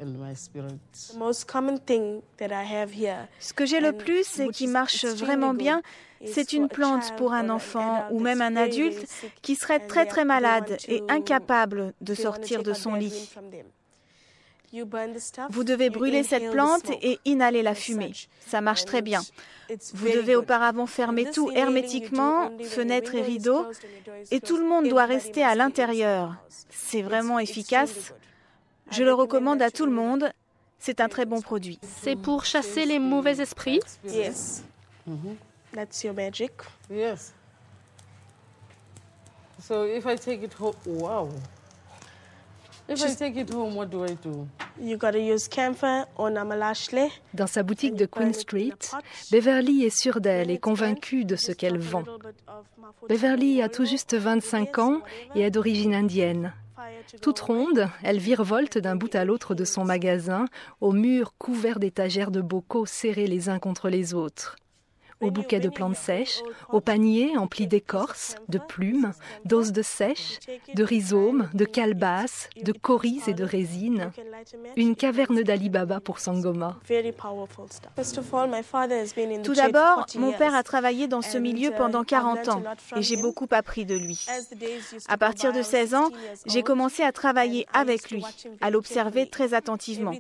Ce 3.40 3.54
que 3.54 3.66
j'ai 3.66 3.80
le 3.80 3.92
plus 3.94 4.40
et 4.40 4.48
qui 4.50 4.66
marche 4.68 5.06
vraiment 5.06 5.54
bien, 5.54 5.84
c'est 6.26 6.54
une 6.54 6.70
plante 6.70 7.16
pour 7.18 7.34
un 7.34 7.50
enfant 7.50 8.06
ou 8.10 8.20
même 8.20 8.42
un 8.42 8.56
adulte 8.56 9.06
qui 9.42 9.56
serait 9.56 9.86
très 9.86 10.06
très 10.06 10.26
malade 10.26 10.78
et 10.88 11.04
incapable 11.10 11.94
de 12.02 12.16
sortir 12.16 12.64
de 12.64 12.74
son 12.74 12.96
lit. 12.96 13.30
Vous 15.50 15.64
devez 15.64 15.90
brûler 15.90 16.24
cette 16.24 16.52
plante 16.52 16.90
et 17.02 17.20
inhaler 17.26 17.62
la 17.62 17.76
fumée. 17.76 18.14
Ça 18.48 18.62
marche 18.62 18.86
très 18.86 19.02
bien. 19.02 19.22
Vous 19.94 20.10
devez 20.10 20.36
auparavant 20.36 20.88
fermer 20.88 21.30
tout 21.30 21.52
hermétiquement, 21.52 22.50
fenêtres 22.64 23.16
et 23.16 23.22
rideaux, 23.22 23.68
et 24.32 24.40
tout 24.40 24.58
le 24.58 24.66
monde 24.66 24.88
doit 24.88 25.06
rester 25.06 25.44
à 25.44 25.56
l'intérieur. 25.56 26.36
C'est 26.70 27.02
vraiment 27.02 27.40
efficace. 27.40 28.14
Je 28.92 29.04
le 29.04 29.14
recommande 29.14 29.62
à 29.62 29.70
tout 29.72 29.86
le 29.86 29.92
monde. 29.92 30.32
C'est 30.80 31.00
un 31.02 31.08
très 31.08 31.26
bon 31.26 31.42
produit. 31.42 31.80
C'est 32.02 32.16
pour 32.16 32.44
chasser 32.44 32.86
les 32.86 33.00
mauvais 33.00 33.40
esprits. 33.40 33.80
Yes. 34.06 34.64
That's 35.74 36.04
your 36.04 36.14
magic. 36.14 36.52
Yes. 36.90 37.34
So 39.62 39.86
if 39.86 40.06
I 40.06 40.18
take 40.18 40.44
it 40.44 40.54
home, 40.60 40.76
wow. 40.86 41.30
If 42.90 43.02
I 43.02 43.16
take 43.16 43.40
it 43.40 43.54
home, 43.54 43.76
what 43.76 43.88
do 43.88 44.04
I 44.04 44.16
do? 44.22 44.46
You 44.82 44.98
gotta 44.98 45.20
use 45.20 45.48
camphor 45.48 46.06
or 46.18 46.30
namalashle. 46.30 47.10
Dans 47.34 47.48
sa 47.48 47.64
boutique 47.64 47.96
de 47.96 48.06
Queen 48.06 48.34
Street, 48.34 48.78
Beverly 49.32 49.86
est 49.86 49.90
sûre 49.90 50.20
d'elle 50.20 50.52
et 50.52 50.60
convaincue 50.60 51.24
de 51.24 51.38
ce 51.38 51.54
qu'elle 51.54 51.80
vend. 51.80 52.04
Beverly 53.08 53.62
a 53.62 53.70
tout 53.70 53.86
juste 53.86 54.16
25 54.16 54.80
ans 54.80 55.02
et 55.36 55.42
est 55.42 55.52
d'origine 55.52 55.96
indienne. 55.96 56.54
Toute 57.22 57.40
ronde, 57.40 57.88
elle 58.04 58.20
virevolte 58.20 58.78
d'un 58.78 58.98
bout 58.98 59.16
à 59.16 59.24
l'autre 59.24 59.56
de 59.56 59.64
son 59.64 59.86
magasin, 59.86 60.46
aux 60.82 60.92
murs 60.92 61.34
couverts 61.38 61.80
d'étagères 61.80 62.32
de 62.32 62.42
bocaux 62.42 62.86
serrés 62.86 63.28
les 63.28 63.48
uns 63.48 63.60
contre 63.60 63.90
les 63.90 64.14
autres 64.14 64.58
aux 65.24 65.32
bouquets 65.32 65.60
de 65.60 65.70
plantes 65.70 65.96
sèches, 65.96 66.42
aux 66.72 66.82
paniers 66.82 67.38
emplis 67.38 67.68
d'écorces, 67.68 68.36
de 68.50 68.58
plumes, 68.58 69.14
d'os 69.46 69.72
de 69.72 69.82
sèche, 69.82 70.40
de 70.76 70.84
rhizomes, 70.84 71.50
de 71.54 71.66
calebasses, 71.66 72.50
de 72.62 72.72
coris 72.72 73.22
et 73.28 73.34
de 73.34 73.44
résine. 73.44 74.12
Une 74.76 74.96
caverne 74.96 75.42
d'Ali 75.42 75.70
Baba 75.70 76.00
pour 76.00 76.20
Sangoma. 76.20 76.80
Tout 79.44 79.54
d'abord, 79.54 80.06
mon 80.16 80.34
père 80.34 80.56
a 80.56 80.64
travaillé 80.64 81.08
dans 81.08 81.22
ce 81.22 81.38
milieu 81.38 81.72
pendant 81.72 82.04
40 82.04 82.50
ans 82.50 82.64
et 82.96 83.02
j'ai 83.02 83.18
beaucoup 83.18 83.48
appris 83.52 83.86
de 83.86 83.96
lui. 83.96 84.26
À 85.08 85.18
partir 85.18 85.54
de 85.54 85.62
16 85.62 85.96
ans, 85.96 86.10
j'ai 86.46 86.64
commencé 86.64 87.04
à 87.04 87.12
travailler 87.12 87.66
avec 87.74 88.12
lui, 88.12 88.24
à 88.62 88.70
l'observer 88.70 89.28
très 89.28 89.54
attentivement. 89.54 90.14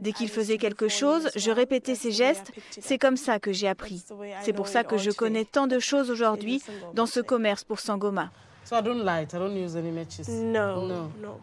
Dès 0.00 0.12
qu'il 0.12 0.28
faisait 0.28 0.58
quelque 0.58 0.88
chose, 0.88 1.30
je 1.36 1.50
répétais 1.50 1.94
ses 1.94 2.12
gestes. 2.12 2.52
C'est 2.70 2.98
comme 2.98 3.16
ça 3.16 3.38
que 3.38 3.52
j'ai 3.52 3.68
appris. 3.68 4.04
C'est 4.46 4.52
pour 4.52 4.68
ça 4.68 4.84
que 4.84 4.96
je 4.96 5.10
connais 5.10 5.44
tant 5.44 5.66
de 5.66 5.80
choses 5.80 6.08
aujourd'hui 6.08 6.62
dans 6.94 7.06
ce 7.06 7.18
commerce 7.18 7.64
pour 7.64 7.80
Sangoma. 7.80 8.30
So 8.64 8.76
I 8.76 8.82
don't 8.82 9.04
light. 9.04 9.32
I 9.34 9.38
don't 9.38 9.56
use 9.56 9.76
any 9.76 9.90
matches. 9.90 10.28
No, 10.28 10.86
no. 10.86 11.10
no. 11.20 11.40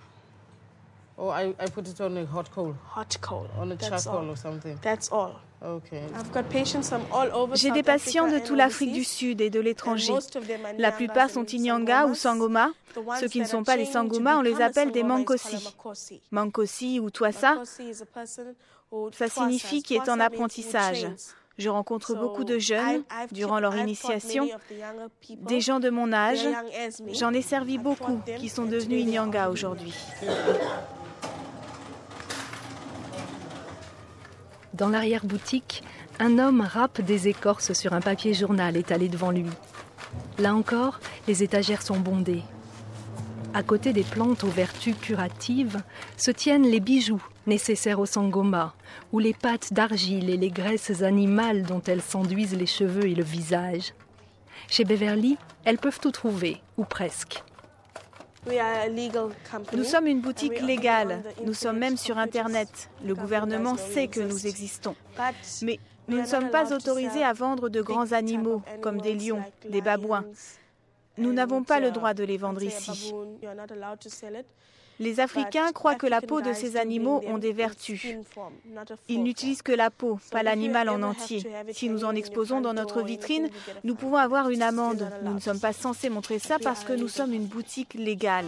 Oh, 1.17 1.29
I, 1.29 1.53
I 1.59 1.69
put 1.69 1.85
it 1.87 1.99
on 1.99 2.15
a 2.15 2.25
hot 2.25 2.49
coal. 2.53 2.75
Hot 2.95 3.17
coal. 3.21 3.47
On 3.59 3.69
a 3.71 3.75
That's 3.75 4.03
charcoal 4.03 4.23
all. 4.23 4.29
or 4.29 4.37
something. 4.37 4.77
That's 4.81 5.11
all. 5.11 5.35
Okay. 5.61 6.03
I've 6.15 6.31
got 6.31 6.49
patients 6.49 6.89
from 6.89 7.01
all 7.11 7.29
over 7.33 7.55
J'ai 7.55 7.71
des 7.71 7.83
patients 7.83 8.27
de 8.27 8.39
toute 8.39 8.57
l'Afrique 8.57 8.93
du 8.93 9.03
Sud 9.03 9.41
et 9.41 9.49
de 9.49 9.59
l'étranger. 9.59 10.13
La 10.77 10.91
plupart 10.91 11.29
sont 11.29 11.45
Inyanga 11.45 12.07
ou 12.07 12.15
Sangoma. 12.15 12.69
Ceux 13.19 13.27
qui 13.27 13.41
ne 13.41 13.45
sont 13.45 13.63
pas 13.63 13.75
les 13.75 13.85
Sangoma, 13.85 14.37
on 14.37 14.41
les 14.41 14.61
appelle 14.61 14.91
des 14.91 15.03
Mankosi. 15.03 15.75
Mankosi 16.31 16.99
ou 17.01 17.09
Twassa, 17.09 17.61
ça 19.11 19.27
signifie 19.27 19.83
qui 19.83 19.95
est 19.95 20.09
en 20.09 20.19
apprentissage. 20.21 21.07
Je 21.57 21.69
rencontre 21.69 22.15
beaucoup 22.15 22.43
de 22.43 22.57
jeunes 22.57 23.03
durant 23.31 23.59
leur 23.59 23.77
initiation, 23.77 24.49
des 25.29 25.61
gens 25.61 25.79
de 25.79 25.89
mon 25.89 26.11
âge. 26.11 26.47
J'en 27.11 27.31
ai 27.31 27.43
servi 27.43 27.77
beaucoup 27.77 28.19
qui 28.39 28.49
sont 28.49 28.65
devenus 28.65 29.03
Inyanga 29.03 29.49
aujourd'hui. 29.49 29.93
Dans 34.73 34.89
l'arrière-boutique, 34.89 35.83
un 36.19 36.39
homme 36.39 36.61
râpe 36.61 37.01
des 37.01 37.27
écorces 37.27 37.73
sur 37.73 37.93
un 37.93 38.01
papier 38.01 38.33
journal 38.33 38.75
étalé 38.75 39.07
devant 39.07 39.29
lui. 39.29 39.45
Là 40.39 40.55
encore, 40.55 40.99
les 41.27 41.43
étagères 41.43 41.83
sont 41.83 41.99
bondées. 41.99 42.41
À 43.55 43.61
côté 43.61 43.93
des 43.93 44.03
plantes 44.03 44.43
aux 44.43 44.49
vertus 44.49 44.95
curatives 44.99 45.81
se 46.17 46.31
tiennent 46.31 46.67
les 46.67 46.79
bijoux 46.79 47.23
nécessaires 47.45 47.99
au 47.99 48.05
sangoma, 48.07 48.73
ou 49.11 49.19
les 49.19 49.33
pâtes 49.33 49.73
d'argile 49.73 50.29
et 50.29 50.37
les 50.37 50.49
graisses 50.49 51.03
animales 51.03 51.63
dont 51.63 51.81
elles 51.85 52.01
s'enduisent 52.01 52.55
les 52.55 52.65
cheveux 52.65 53.05
et 53.05 53.13
le 53.13 53.23
visage. 53.23 53.93
Chez 54.69 54.85
Beverly, 54.85 55.37
elles 55.65 55.77
peuvent 55.77 55.99
tout 55.99 56.11
trouver, 56.11 56.61
ou 56.77 56.83
presque. 56.83 57.43
Nous 59.73 59.83
sommes 59.83 60.07
une 60.07 60.21
boutique 60.21 60.61
légale. 60.61 61.21
Nous 61.45 61.53
sommes 61.53 61.77
même 61.77 61.97
sur 61.97 62.17
Internet. 62.17 62.89
Le 63.05 63.13
gouvernement 63.13 63.77
sait 63.77 64.07
que 64.07 64.19
nous 64.19 64.47
existons. 64.47 64.95
Mais 65.61 65.79
nous 66.07 66.19
ne 66.19 66.25
sommes 66.25 66.49
pas 66.49 66.73
autorisés 66.73 67.23
à 67.23 67.33
vendre 67.33 67.69
de 67.69 67.81
grands 67.81 68.11
animaux, 68.11 68.61
comme 68.81 68.99
des 68.99 69.13
lions, 69.13 69.43
des 69.69 69.81
babouins. 69.81 70.25
Nous 71.17 71.33
n'avons 71.33 71.63
pas 71.63 71.79
le 71.79 71.91
droit 71.91 72.13
de 72.13 72.23
les 72.23 72.37
vendre 72.37 72.63
ici. 72.63 73.13
Les 74.99 75.19
Africains 75.19 75.71
croient 75.71 75.95
que 75.95 76.05
la 76.07 76.21
peau 76.21 76.41
de 76.41 76.53
ces 76.53 76.77
animaux 76.77 77.21
ont 77.27 77.37
des 77.39 77.51
vertus. 77.51 78.05
Ils 79.09 79.23
n'utilisent 79.23 79.61
que 79.63 79.71
la 79.71 79.89
peau, 79.89 80.19
pas 80.31 80.43
l'animal 80.43 80.87
en 80.89 81.01
entier. 81.01 81.43
Si 81.71 81.89
nous 81.89 82.05
en 82.05 82.15
exposons 82.15 82.61
dans 82.61 82.73
notre 82.73 83.01
vitrine, 83.01 83.49
nous 83.83 83.95
pouvons 83.95 84.17
avoir 84.17 84.49
une 84.49 84.61
amende. 84.61 85.09
Nous 85.23 85.33
ne 85.33 85.39
sommes 85.39 85.59
pas 85.59 85.73
censés 85.73 86.09
montrer 86.09 86.39
ça 86.39 86.57
parce 86.59 86.83
que 86.83 86.93
nous 86.93 87.07
sommes 87.07 87.33
une 87.33 87.45
boutique 87.45 87.95
légale. 87.95 88.45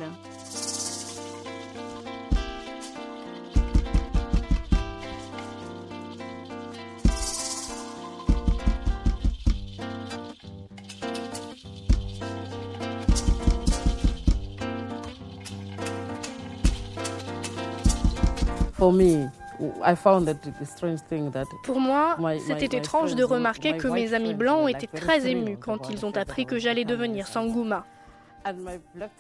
Pour 21.64 21.80
moi, 21.80 22.18
c'était 22.46 22.78
étrange 22.78 23.16
de 23.16 23.24
remarquer 23.24 23.78
que 23.78 23.88
mes 23.88 24.14
amis 24.14 24.34
blancs 24.34 24.70
été 24.70 24.88
très 24.88 25.28
émus 25.28 25.58
quand 25.58 25.90
ils 25.90 26.06
ont 26.06 26.16
appris 26.16 26.46
que 26.46 26.60
j'allais 26.60 26.86
devenir 26.86 27.28
Sanguma. 27.28 27.86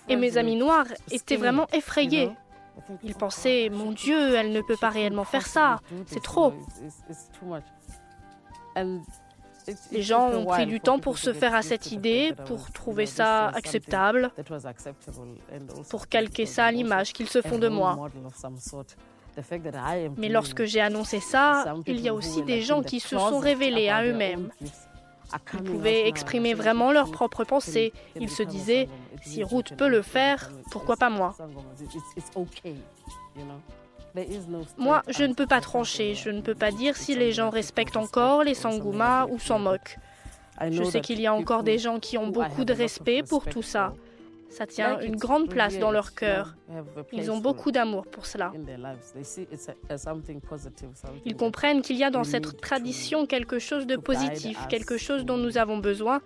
Et 0.07 0.15
mes 0.15 0.38
amis 0.38 0.55
noirs 0.55 0.86
étaient 1.12 1.38
vraiment 1.38 1.67
effrayés. 1.74 2.31
Ils 3.03 3.15
pensaient, 3.15 3.69
mon 3.72 3.91
Dieu, 3.91 4.36
elle 4.36 4.51
ne 4.51 4.62
peut 4.62 4.75
pas 4.75 4.89
réellement 4.89 5.24
faire 5.24 5.48
ça, 5.48 5.79
c'est 6.05 6.22
trop. 6.22 6.53
Les 9.91 10.03
gens 10.03 10.29
ont 10.29 10.45
pris 10.45 10.67
du 10.67 10.79
temps 10.79 11.00
pour 11.00 11.17
se 11.17 11.34
faire 11.34 11.55
à 11.55 11.62
cette 11.62 11.91
idée, 11.91 12.34
pour 12.45 12.72
trouver 12.72 13.05
ça 13.05 13.48
acceptable, 13.48 14.31
pour 15.89 16.07
calquer 16.07 16.45
ça 16.45 16.65
à 16.65 16.72
l'image 16.72 17.13
qu'ils 17.13 17.29
se 17.29 17.41
font 17.41 17.57
de 17.57 17.69
moi. 17.69 18.10
Mais 20.17 20.29
lorsque 20.29 20.65
j'ai 20.65 20.81
annoncé 20.81 21.19
ça, 21.19 21.75
il 21.87 21.99
y 21.99 22.09
a 22.09 22.13
aussi 22.13 22.41
des 22.43 22.61
gens 22.61 22.83
qui 22.83 22.99
se 22.99 23.17
sont 23.17 23.39
révélés 23.39 23.89
à 23.89 24.03
eux-mêmes. 24.03 24.49
Ils 25.53 25.63
pouvaient 25.63 26.07
exprimer 26.07 26.53
vraiment 26.53 26.91
leurs 26.91 27.11
propres 27.11 27.43
pensées. 27.43 27.93
Ils 28.19 28.29
se 28.29 28.43
disaient, 28.43 28.87
si 29.21 29.43
Ruth 29.43 29.75
peut 29.75 29.89
le 29.89 30.01
faire, 30.01 30.51
pourquoi 30.71 30.97
pas 30.97 31.09
moi? 31.09 31.35
Moi, 34.77 35.01
je 35.09 35.23
ne 35.25 35.33
peux 35.33 35.47
pas 35.47 35.59
trancher, 35.59 36.15
je 36.15 36.29
ne 36.29 36.41
peux 36.41 36.55
pas 36.55 36.71
dire 36.71 36.95
si 36.95 37.15
les 37.15 37.33
gens 37.33 37.49
respectent 37.49 37.97
encore 37.97 38.43
les 38.43 38.53
Sanguma 38.53 39.25
ou 39.29 39.39
s'en 39.39 39.59
moquent. 39.59 39.97
Je 40.69 40.83
sais 40.83 41.01
qu'il 41.01 41.19
y 41.19 41.27
a 41.27 41.33
encore 41.33 41.63
des 41.63 41.77
gens 41.77 41.99
qui 41.99 42.17
ont 42.17 42.27
beaucoup 42.27 42.63
de 42.63 42.73
respect 42.73 43.23
pour 43.23 43.45
tout 43.45 43.63
ça. 43.63 43.93
Ça 44.55 44.65
tient 44.65 45.01
une 45.01 45.17
grande 45.17 45.50
place 45.50 45.77
dans 45.79 45.91
leur 45.91 46.15
cœur. 46.15 46.55
Ils 47.12 47.29
ont 47.29 47.39
beaucoup 47.39 47.71
d'amour 47.71 48.05
pour 48.07 48.25
cela. 48.25 48.53
Ils 51.25 51.35
comprennent 51.35 51.81
qu'il 51.81 51.97
y 51.97 52.03
a 52.05 52.09
dans 52.09 52.24
cette 52.24 52.62
tradition 52.62 53.25
quelque 53.25 53.59
chose 53.59 53.85
de 53.85 53.97
positif, 53.97 54.57
quelque 54.69 54.97
chose 54.97 55.25
dont 55.25 55.38
nous 55.38 55.57
avons 55.57 55.79
besoin 55.79 56.21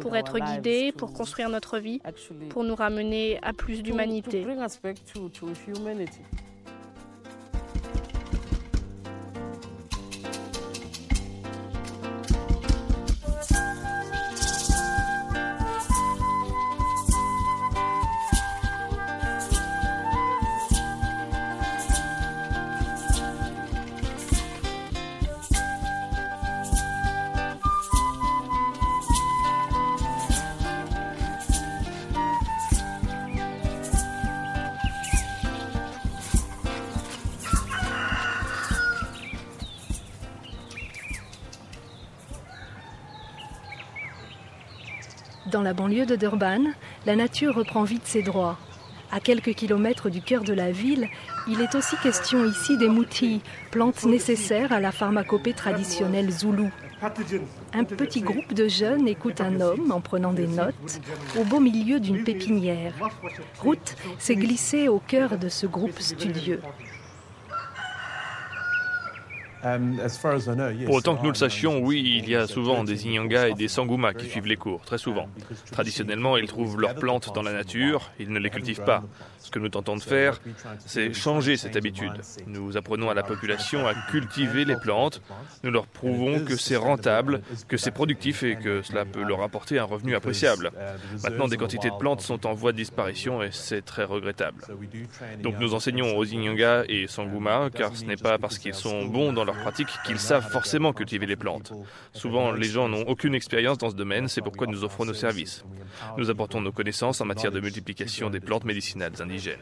pour 0.00 0.16
être 0.16 0.38
guidés, 0.38 0.92
pour 0.92 1.12
construire 1.12 1.50
notre 1.50 1.78
vie, 1.78 2.00
pour 2.48 2.64
nous 2.64 2.74
ramener 2.74 3.38
à 3.42 3.52
plus 3.52 3.82
d'humanité. 3.82 4.46
Dans 45.54 45.62
la 45.62 45.72
banlieue 45.72 46.04
de 46.04 46.16
Durban, 46.16 46.64
la 47.06 47.14
nature 47.14 47.54
reprend 47.54 47.84
vite 47.84 48.06
ses 48.06 48.22
droits. 48.22 48.58
À 49.12 49.20
quelques 49.20 49.54
kilomètres 49.54 50.10
du 50.10 50.20
cœur 50.20 50.42
de 50.42 50.52
la 50.52 50.72
ville, 50.72 51.08
il 51.46 51.60
est 51.60 51.76
aussi 51.76 51.94
question 51.98 52.44
ici 52.44 52.76
des 52.76 52.88
moutis, 52.88 53.40
plantes 53.70 54.02
nécessaires 54.02 54.72
à 54.72 54.80
la 54.80 54.90
pharmacopée 54.90 55.52
traditionnelle 55.52 56.32
zoulou. 56.32 56.72
Un 57.72 57.84
petit 57.84 58.20
groupe 58.20 58.52
de 58.52 58.66
jeunes 58.66 59.06
écoute 59.06 59.40
un 59.40 59.60
homme 59.60 59.92
en 59.92 60.00
prenant 60.00 60.32
des 60.32 60.48
notes 60.48 61.00
au 61.38 61.44
beau 61.44 61.60
milieu 61.60 62.00
d'une 62.00 62.24
pépinière. 62.24 62.94
Ruth 63.60 63.96
s'est 64.18 64.34
glissée 64.34 64.88
au 64.88 64.98
cœur 64.98 65.38
de 65.38 65.48
ce 65.48 65.68
groupe 65.68 66.00
studieux. 66.00 66.62
Um, 69.64 69.96
Pour 70.84 70.94
autant 70.96 71.16
que 71.16 71.22
nous 71.22 71.30
le 71.30 71.34
sachions, 71.34 71.78
oui, 71.78 72.20
il 72.22 72.28
y 72.28 72.36
a 72.36 72.46
souvent 72.46 72.84
des 72.84 73.06
Inyanga 73.06 73.48
et 73.48 73.54
des 73.54 73.68
Sanguma 73.68 74.12
qui 74.12 74.26
suivent 74.28 74.46
les 74.46 74.56
cours, 74.56 74.82
très 74.82 74.98
souvent. 74.98 75.26
Traditionnellement, 75.72 76.36
ils 76.36 76.46
trouvent 76.46 76.78
leurs 76.78 76.94
plantes 76.94 77.34
dans 77.34 77.42
la 77.42 77.52
nature, 77.52 78.10
ils 78.18 78.30
ne 78.30 78.38
les 78.38 78.50
cultivent 78.50 78.82
pas. 78.84 79.02
Ce 79.38 79.50
que 79.50 79.58
nous 79.58 79.68
tentons 79.70 79.96
de 79.96 80.02
faire, 80.02 80.40
c'est 80.84 81.12
changer 81.14 81.56
cette 81.56 81.76
habitude. 81.76 82.12
Nous 82.46 82.76
apprenons 82.76 83.08
à 83.08 83.14
la 83.14 83.22
population 83.22 83.86
à 83.86 83.94
cultiver 84.10 84.64
les 84.64 84.76
plantes, 84.76 85.22
nous 85.62 85.70
leur 85.70 85.86
prouvons 85.86 86.44
que 86.44 86.56
c'est 86.56 86.76
rentable, 86.76 87.40
que 87.68 87.76
c'est 87.76 87.90
productif 87.90 88.42
et 88.42 88.56
que 88.56 88.82
cela 88.82 89.04
peut 89.04 89.22
leur 89.22 89.42
apporter 89.42 89.78
un 89.78 89.84
revenu 89.84 90.14
appréciable. 90.14 90.72
Maintenant, 91.22 91.48
des 91.48 91.56
quantités 91.56 91.88
de 91.90 91.96
plantes 91.96 92.20
sont 92.20 92.46
en 92.46 92.52
voie 92.52 92.72
de 92.72 92.78
disparition 92.78 93.42
et 93.42 93.50
c'est 93.50 93.82
très 93.82 94.04
regrettable. 94.04 94.62
Donc 95.42 95.54
nous 95.58 95.74
enseignons 95.74 96.16
aux 96.16 96.24
Inyanga 96.24 96.84
et 96.88 97.06
Sanguma, 97.06 97.70
car 97.74 97.96
ce 97.96 98.04
n'est 98.04 98.16
pas 98.16 98.36
parce 98.38 98.58
qu'ils 98.58 98.74
sont 98.74 99.06
bons 99.06 99.32
dans 99.32 99.44
leur 99.44 99.53
pratique 99.60 99.88
qu'ils 100.04 100.18
savent 100.18 100.48
forcément 100.48 100.92
cultiver 100.92 101.26
les 101.26 101.36
plantes. 101.36 101.72
Souvent, 102.12 102.52
les 102.52 102.68
gens 102.68 102.88
n'ont 102.88 103.02
aucune 103.02 103.34
expérience 103.34 103.78
dans 103.78 103.90
ce 103.90 103.96
domaine, 103.96 104.28
c'est 104.28 104.42
pourquoi 104.42 104.66
nous 104.66 104.84
offrons 104.84 105.04
nos 105.04 105.14
services. 105.14 105.64
Nous 106.18 106.30
apportons 106.30 106.60
nos 106.60 106.72
connaissances 106.72 107.20
en 107.20 107.24
matière 107.24 107.52
de 107.52 107.60
multiplication 107.60 108.30
des 108.30 108.40
plantes 108.40 108.64
médicinales 108.64 109.12
indigènes. 109.20 109.60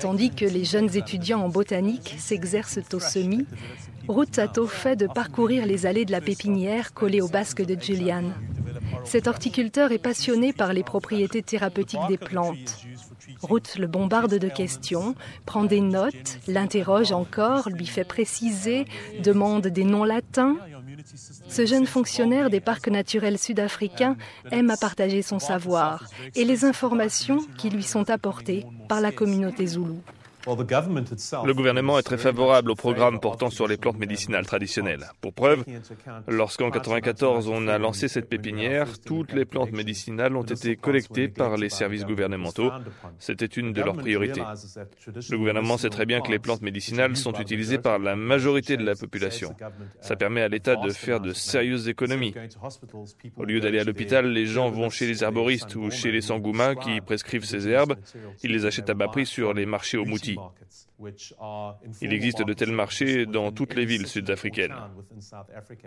Tandis 0.00 0.30
que 0.30 0.44
les 0.44 0.64
jeunes 0.64 0.96
étudiants 0.96 1.42
en 1.42 1.48
botanique 1.48 2.14
s'exercent 2.18 2.94
au 2.94 3.00
semis, 3.00 3.46
Ruth 4.08 4.38
a 4.38 4.50
au 4.58 4.66
fait 4.66 4.96
de 4.96 5.06
parcourir 5.06 5.66
les 5.66 5.84
allées 5.84 6.04
de 6.04 6.12
la 6.12 6.20
pépinière 6.20 6.94
collée 6.94 7.20
au 7.20 7.28
basque 7.28 7.62
de 7.62 7.80
Julian. 7.80 8.32
Cet 9.04 9.26
horticulteur 9.26 9.92
est 9.92 9.98
passionné 9.98 10.52
par 10.52 10.72
les 10.72 10.82
propriétés 10.82 11.42
thérapeutiques 11.42 12.06
des 12.08 12.18
plantes. 12.18 12.83
Ruth 13.44 13.76
le 13.78 13.86
bombarde 13.86 14.38
de 14.38 14.48
questions, 14.48 15.14
prend 15.46 15.64
des 15.64 15.80
notes, 15.80 16.38
l'interroge 16.48 17.12
encore, 17.12 17.68
lui 17.68 17.86
fait 17.86 18.04
préciser, 18.04 18.86
demande 19.22 19.66
des 19.66 19.84
noms 19.84 20.04
latins. 20.04 20.56
Ce 21.48 21.66
jeune 21.66 21.86
fonctionnaire 21.86 22.50
des 22.50 22.60
parcs 22.60 22.88
naturels 22.88 23.38
sud-africains 23.38 24.16
aime 24.50 24.70
à 24.70 24.76
partager 24.76 25.22
son 25.22 25.38
savoir 25.38 26.06
et 26.34 26.44
les 26.44 26.64
informations 26.64 27.40
qui 27.58 27.68
lui 27.70 27.82
sont 27.82 28.08
apportées 28.10 28.64
par 28.88 29.00
la 29.00 29.12
communauté 29.12 29.66
zoulou. 29.66 30.00
Le 30.46 31.52
gouvernement 31.52 31.98
est 31.98 32.02
très 32.02 32.18
favorable 32.18 32.70
au 32.70 32.74
programme 32.74 33.18
portant 33.18 33.50
sur 33.50 33.66
les 33.66 33.76
plantes 33.76 33.98
médicinales 33.98 34.46
traditionnelles. 34.46 35.06
Pour 35.20 35.32
preuve, 35.32 35.64
lorsqu'en 36.28 36.66
1994 36.66 37.48
on 37.48 37.66
a 37.68 37.78
lancé 37.78 38.08
cette 38.08 38.28
pépinière, 38.28 38.88
toutes 39.04 39.32
les 39.32 39.44
plantes 39.44 39.72
médicinales 39.72 40.36
ont 40.36 40.42
été 40.42 40.76
collectées 40.76 41.28
par 41.28 41.56
les 41.56 41.70
services 41.70 42.04
gouvernementaux. 42.04 42.70
C'était 43.18 43.46
une 43.46 43.72
de 43.72 43.82
leurs 43.82 43.96
priorités. 43.96 44.42
Le 45.30 45.38
gouvernement 45.38 45.78
sait 45.78 45.90
très 45.90 46.06
bien 46.06 46.20
que 46.20 46.30
les 46.30 46.38
plantes 46.38 46.62
médicinales 46.62 47.16
sont 47.16 47.32
utilisées 47.34 47.78
par 47.78 47.98
la 47.98 48.16
majorité 48.16 48.76
de 48.76 48.84
la 48.84 48.94
population. 48.94 49.54
Ça 50.00 50.16
permet 50.16 50.42
à 50.42 50.48
l'État 50.48 50.76
de 50.76 50.90
faire 50.90 51.20
de 51.20 51.32
sérieuses 51.32 51.88
économies. 51.88 52.34
Au 53.36 53.44
lieu 53.44 53.60
d'aller 53.60 53.78
à 53.78 53.84
l'hôpital, 53.84 54.26
les 54.26 54.46
gens 54.46 54.70
vont 54.70 54.90
chez 54.90 55.06
les 55.06 55.24
herboristes 55.24 55.74
ou 55.76 55.90
chez 55.90 56.12
les 56.12 56.20
sangoumas 56.20 56.74
qui 56.74 57.00
prescrivent 57.00 57.44
ces 57.44 57.66
herbes. 57.68 57.96
Ils 58.42 58.52
les 58.52 58.66
achètent 58.66 58.90
à 58.90 58.94
bas 58.94 59.08
prix 59.08 59.26
sur 59.26 59.54
les 59.54 59.66
marchés 59.66 59.96
aux 59.96 60.04
moutis. 60.04 60.33
Il 62.00 62.12
existe 62.12 62.42
de 62.42 62.52
tels 62.52 62.72
marchés 62.72 63.26
dans 63.26 63.52
toutes 63.52 63.74
les 63.74 63.84
villes 63.84 64.06
sud-africaines. 64.06 64.74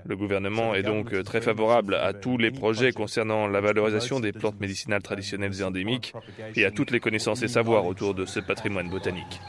Le 0.05 0.15
gouvernement 0.15 0.75
est 0.75 0.83
donc 0.83 1.23
très 1.23 1.41
favorable 1.41 1.95
à 1.95 2.13
tous 2.13 2.37
les 2.37 2.51
projets 2.51 2.91
concernant 2.91 3.47
la 3.47 3.61
valorisation 3.61 4.19
des 4.19 4.31
plantes 4.31 4.59
médicinales 4.59 5.01
traditionnelles 5.01 5.59
et 5.59 5.63
endémiques 5.63 6.13
et 6.55 6.65
à 6.65 6.71
toutes 6.71 6.91
les 6.91 6.99
connaissances 6.99 7.43
et 7.43 7.47
savoirs 7.47 7.85
autour 7.85 8.13
de 8.13 8.25
ce 8.25 8.39
patrimoine 8.39 8.89
botanique. 8.89 9.41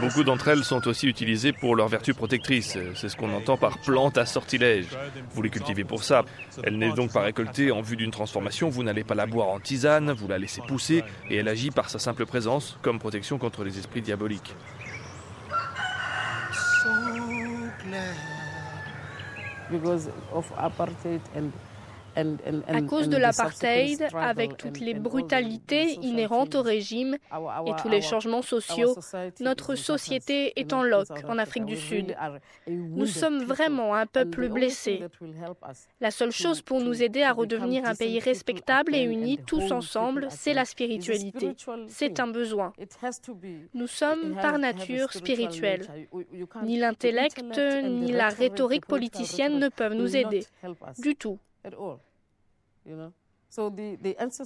Beaucoup 0.00 0.24
d'entre 0.24 0.48
elles 0.48 0.64
sont 0.64 0.86
aussi 0.86 1.08
utilisées 1.08 1.52
pour 1.52 1.74
leurs 1.74 1.88
vertus 1.88 2.14
protectrices. 2.14 2.78
C'est 2.94 3.08
ce 3.08 3.16
qu'on 3.16 3.32
entend 3.34 3.56
par 3.56 3.78
plante 3.78 4.18
à 4.18 4.26
sortilège. 4.26 4.86
Vous 5.32 5.42
les 5.42 5.50
cultivez 5.50 5.84
pour 5.84 6.04
ça. 6.04 6.24
Elle 6.62 6.78
n'est 6.78 6.92
donc 6.92 7.12
pas 7.12 7.22
récoltée 7.22 7.72
en 7.72 7.80
vue 7.80 7.96
d'une 7.96 8.10
transformation. 8.10 8.68
Vous 8.68 8.82
n'allez 8.82 9.04
pas 9.04 9.14
la 9.14 9.26
boire 9.26 9.48
en 9.48 9.60
tisane, 9.60 10.12
vous 10.12 10.28
la 10.28 10.38
laissez 10.38 10.62
pousser 10.62 11.04
et 11.28 11.36
elle 11.36 11.48
agit 11.48 11.70
par 11.70 11.90
sa 11.90 11.98
simple 11.98 12.26
présence 12.26 12.78
comme 12.82 12.98
protection 12.98 13.38
contre 13.38 13.64
les 13.64 13.78
esprits 13.78 14.02
diaboliques. 14.02 14.54
À 22.16 22.82
cause 22.82 23.08
de 23.08 23.16
l'apartheid, 23.16 24.08
avec 24.14 24.56
toutes 24.56 24.80
les 24.80 24.94
brutalités 24.94 25.94
inhérentes 26.02 26.54
au 26.54 26.62
régime 26.62 27.16
et 27.66 27.72
tous 27.80 27.88
les 27.88 28.00
changements 28.00 28.42
sociaux, 28.42 28.96
notre 29.40 29.74
société 29.74 30.58
est 30.58 30.72
en 30.72 30.82
loc 30.82 31.08
en 31.28 31.38
Afrique 31.38 31.64
du 31.64 31.76
Sud. 31.76 32.16
Nous 32.66 33.06
sommes 33.06 33.42
vraiment 33.44 33.94
un 33.94 34.06
peuple 34.06 34.48
blessé. 34.48 35.04
La 36.00 36.10
seule 36.10 36.32
chose 36.32 36.62
pour 36.62 36.80
nous 36.80 37.02
aider 37.02 37.22
à 37.22 37.32
redevenir 37.32 37.84
un 37.84 37.94
pays 37.94 38.18
respectable 38.18 38.94
et 38.94 39.02
uni 39.02 39.38
tous 39.38 39.72
ensemble, 39.72 40.28
c'est 40.30 40.54
la 40.54 40.64
spiritualité. 40.64 41.54
C'est 41.88 42.20
un 42.20 42.28
besoin. 42.28 42.72
Nous 43.74 43.86
sommes 43.86 44.36
par 44.40 44.58
nature 44.58 45.12
spirituels. 45.12 45.86
Ni 46.62 46.78
l'intellect 46.78 47.42
ni 47.84 48.12
la 48.12 48.28
rhétorique 48.28 48.86
politicienne 48.86 49.58
ne 49.58 49.68
peuvent 49.68 49.94
nous 49.94 50.16
aider. 50.16 50.46
Du 50.98 51.14
tout. 51.14 51.38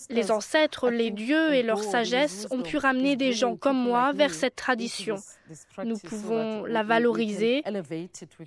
Les 0.09 0.31
ancêtres, 0.31 0.89
les 0.89 1.11
dieux 1.11 1.53
et 1.53 1.63
leur 1.63 1.83
sagesse 1.83 2.47
ont 2.51 2.63
pu 2.63 2.79
ramener 2.79 3.17
des 3.17 3.33
gens 3.33 3.55
comme 3.55 3.77
moi 3.77 4.13
vers 4.15 4.33
cette 4.33 4.57
tradition. 4.57 5.17
Nous 5.85 5.99
pouvons 5.99 6.65
la 6.65 6.83
valoriser 6.83 7.63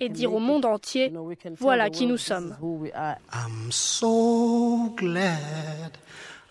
et 0.00 0.08
dire 0.08 0.34
au 0.34 0.40
monde 0.40 0.64
entier, 0.64 1.12
voilà 1.60 1.90
qui 1.90 2.06
nous 2.06 2.16
sommes. 2.16 2.56
I'm 2.60 3.70
so 3.70 4.92
glad, 4.96 5.96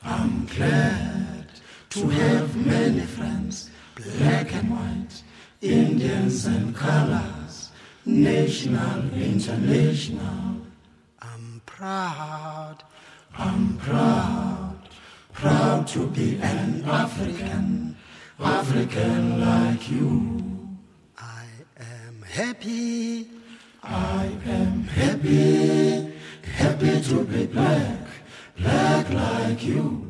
I'm 0.04 0.46
glad 0.56 1.48
to 1.90 2.10
have 2.10 2.56
many 2.56 3.02
friends, 3.02 3.70
black 3.96 4.54
and 4.54 4.70
white, 4.72 5.24
Indians 5.62 6.48
and 6.48 6.74
colors, 6.74 7.72
national, 8.06 9.04
international. 9.14 10.67
Proud, 11.78 12.78
I'm 13.38 13.78
proud, 13.78 14.80
proud 15.32 15.86
to 15.90 16.08
be 16.08 16.40
an 16.42 16.84
African, 16.86 17.96
African 18.40 19.42
like 19.42 19.88
you. 19.88 20.42
I 21.20 21.46
am 21.78 22.24
happy. 22.24 23.30
I 23.84 24.26
am 24.48 24.86
happy, 24.86 26.14
happy 26.42 27.00
to 27.00 27.24
be 27.24 27.46
black, 27.46 28.00
black 28.58 29.10
like 29.12 29.64
you. 29.64 30.07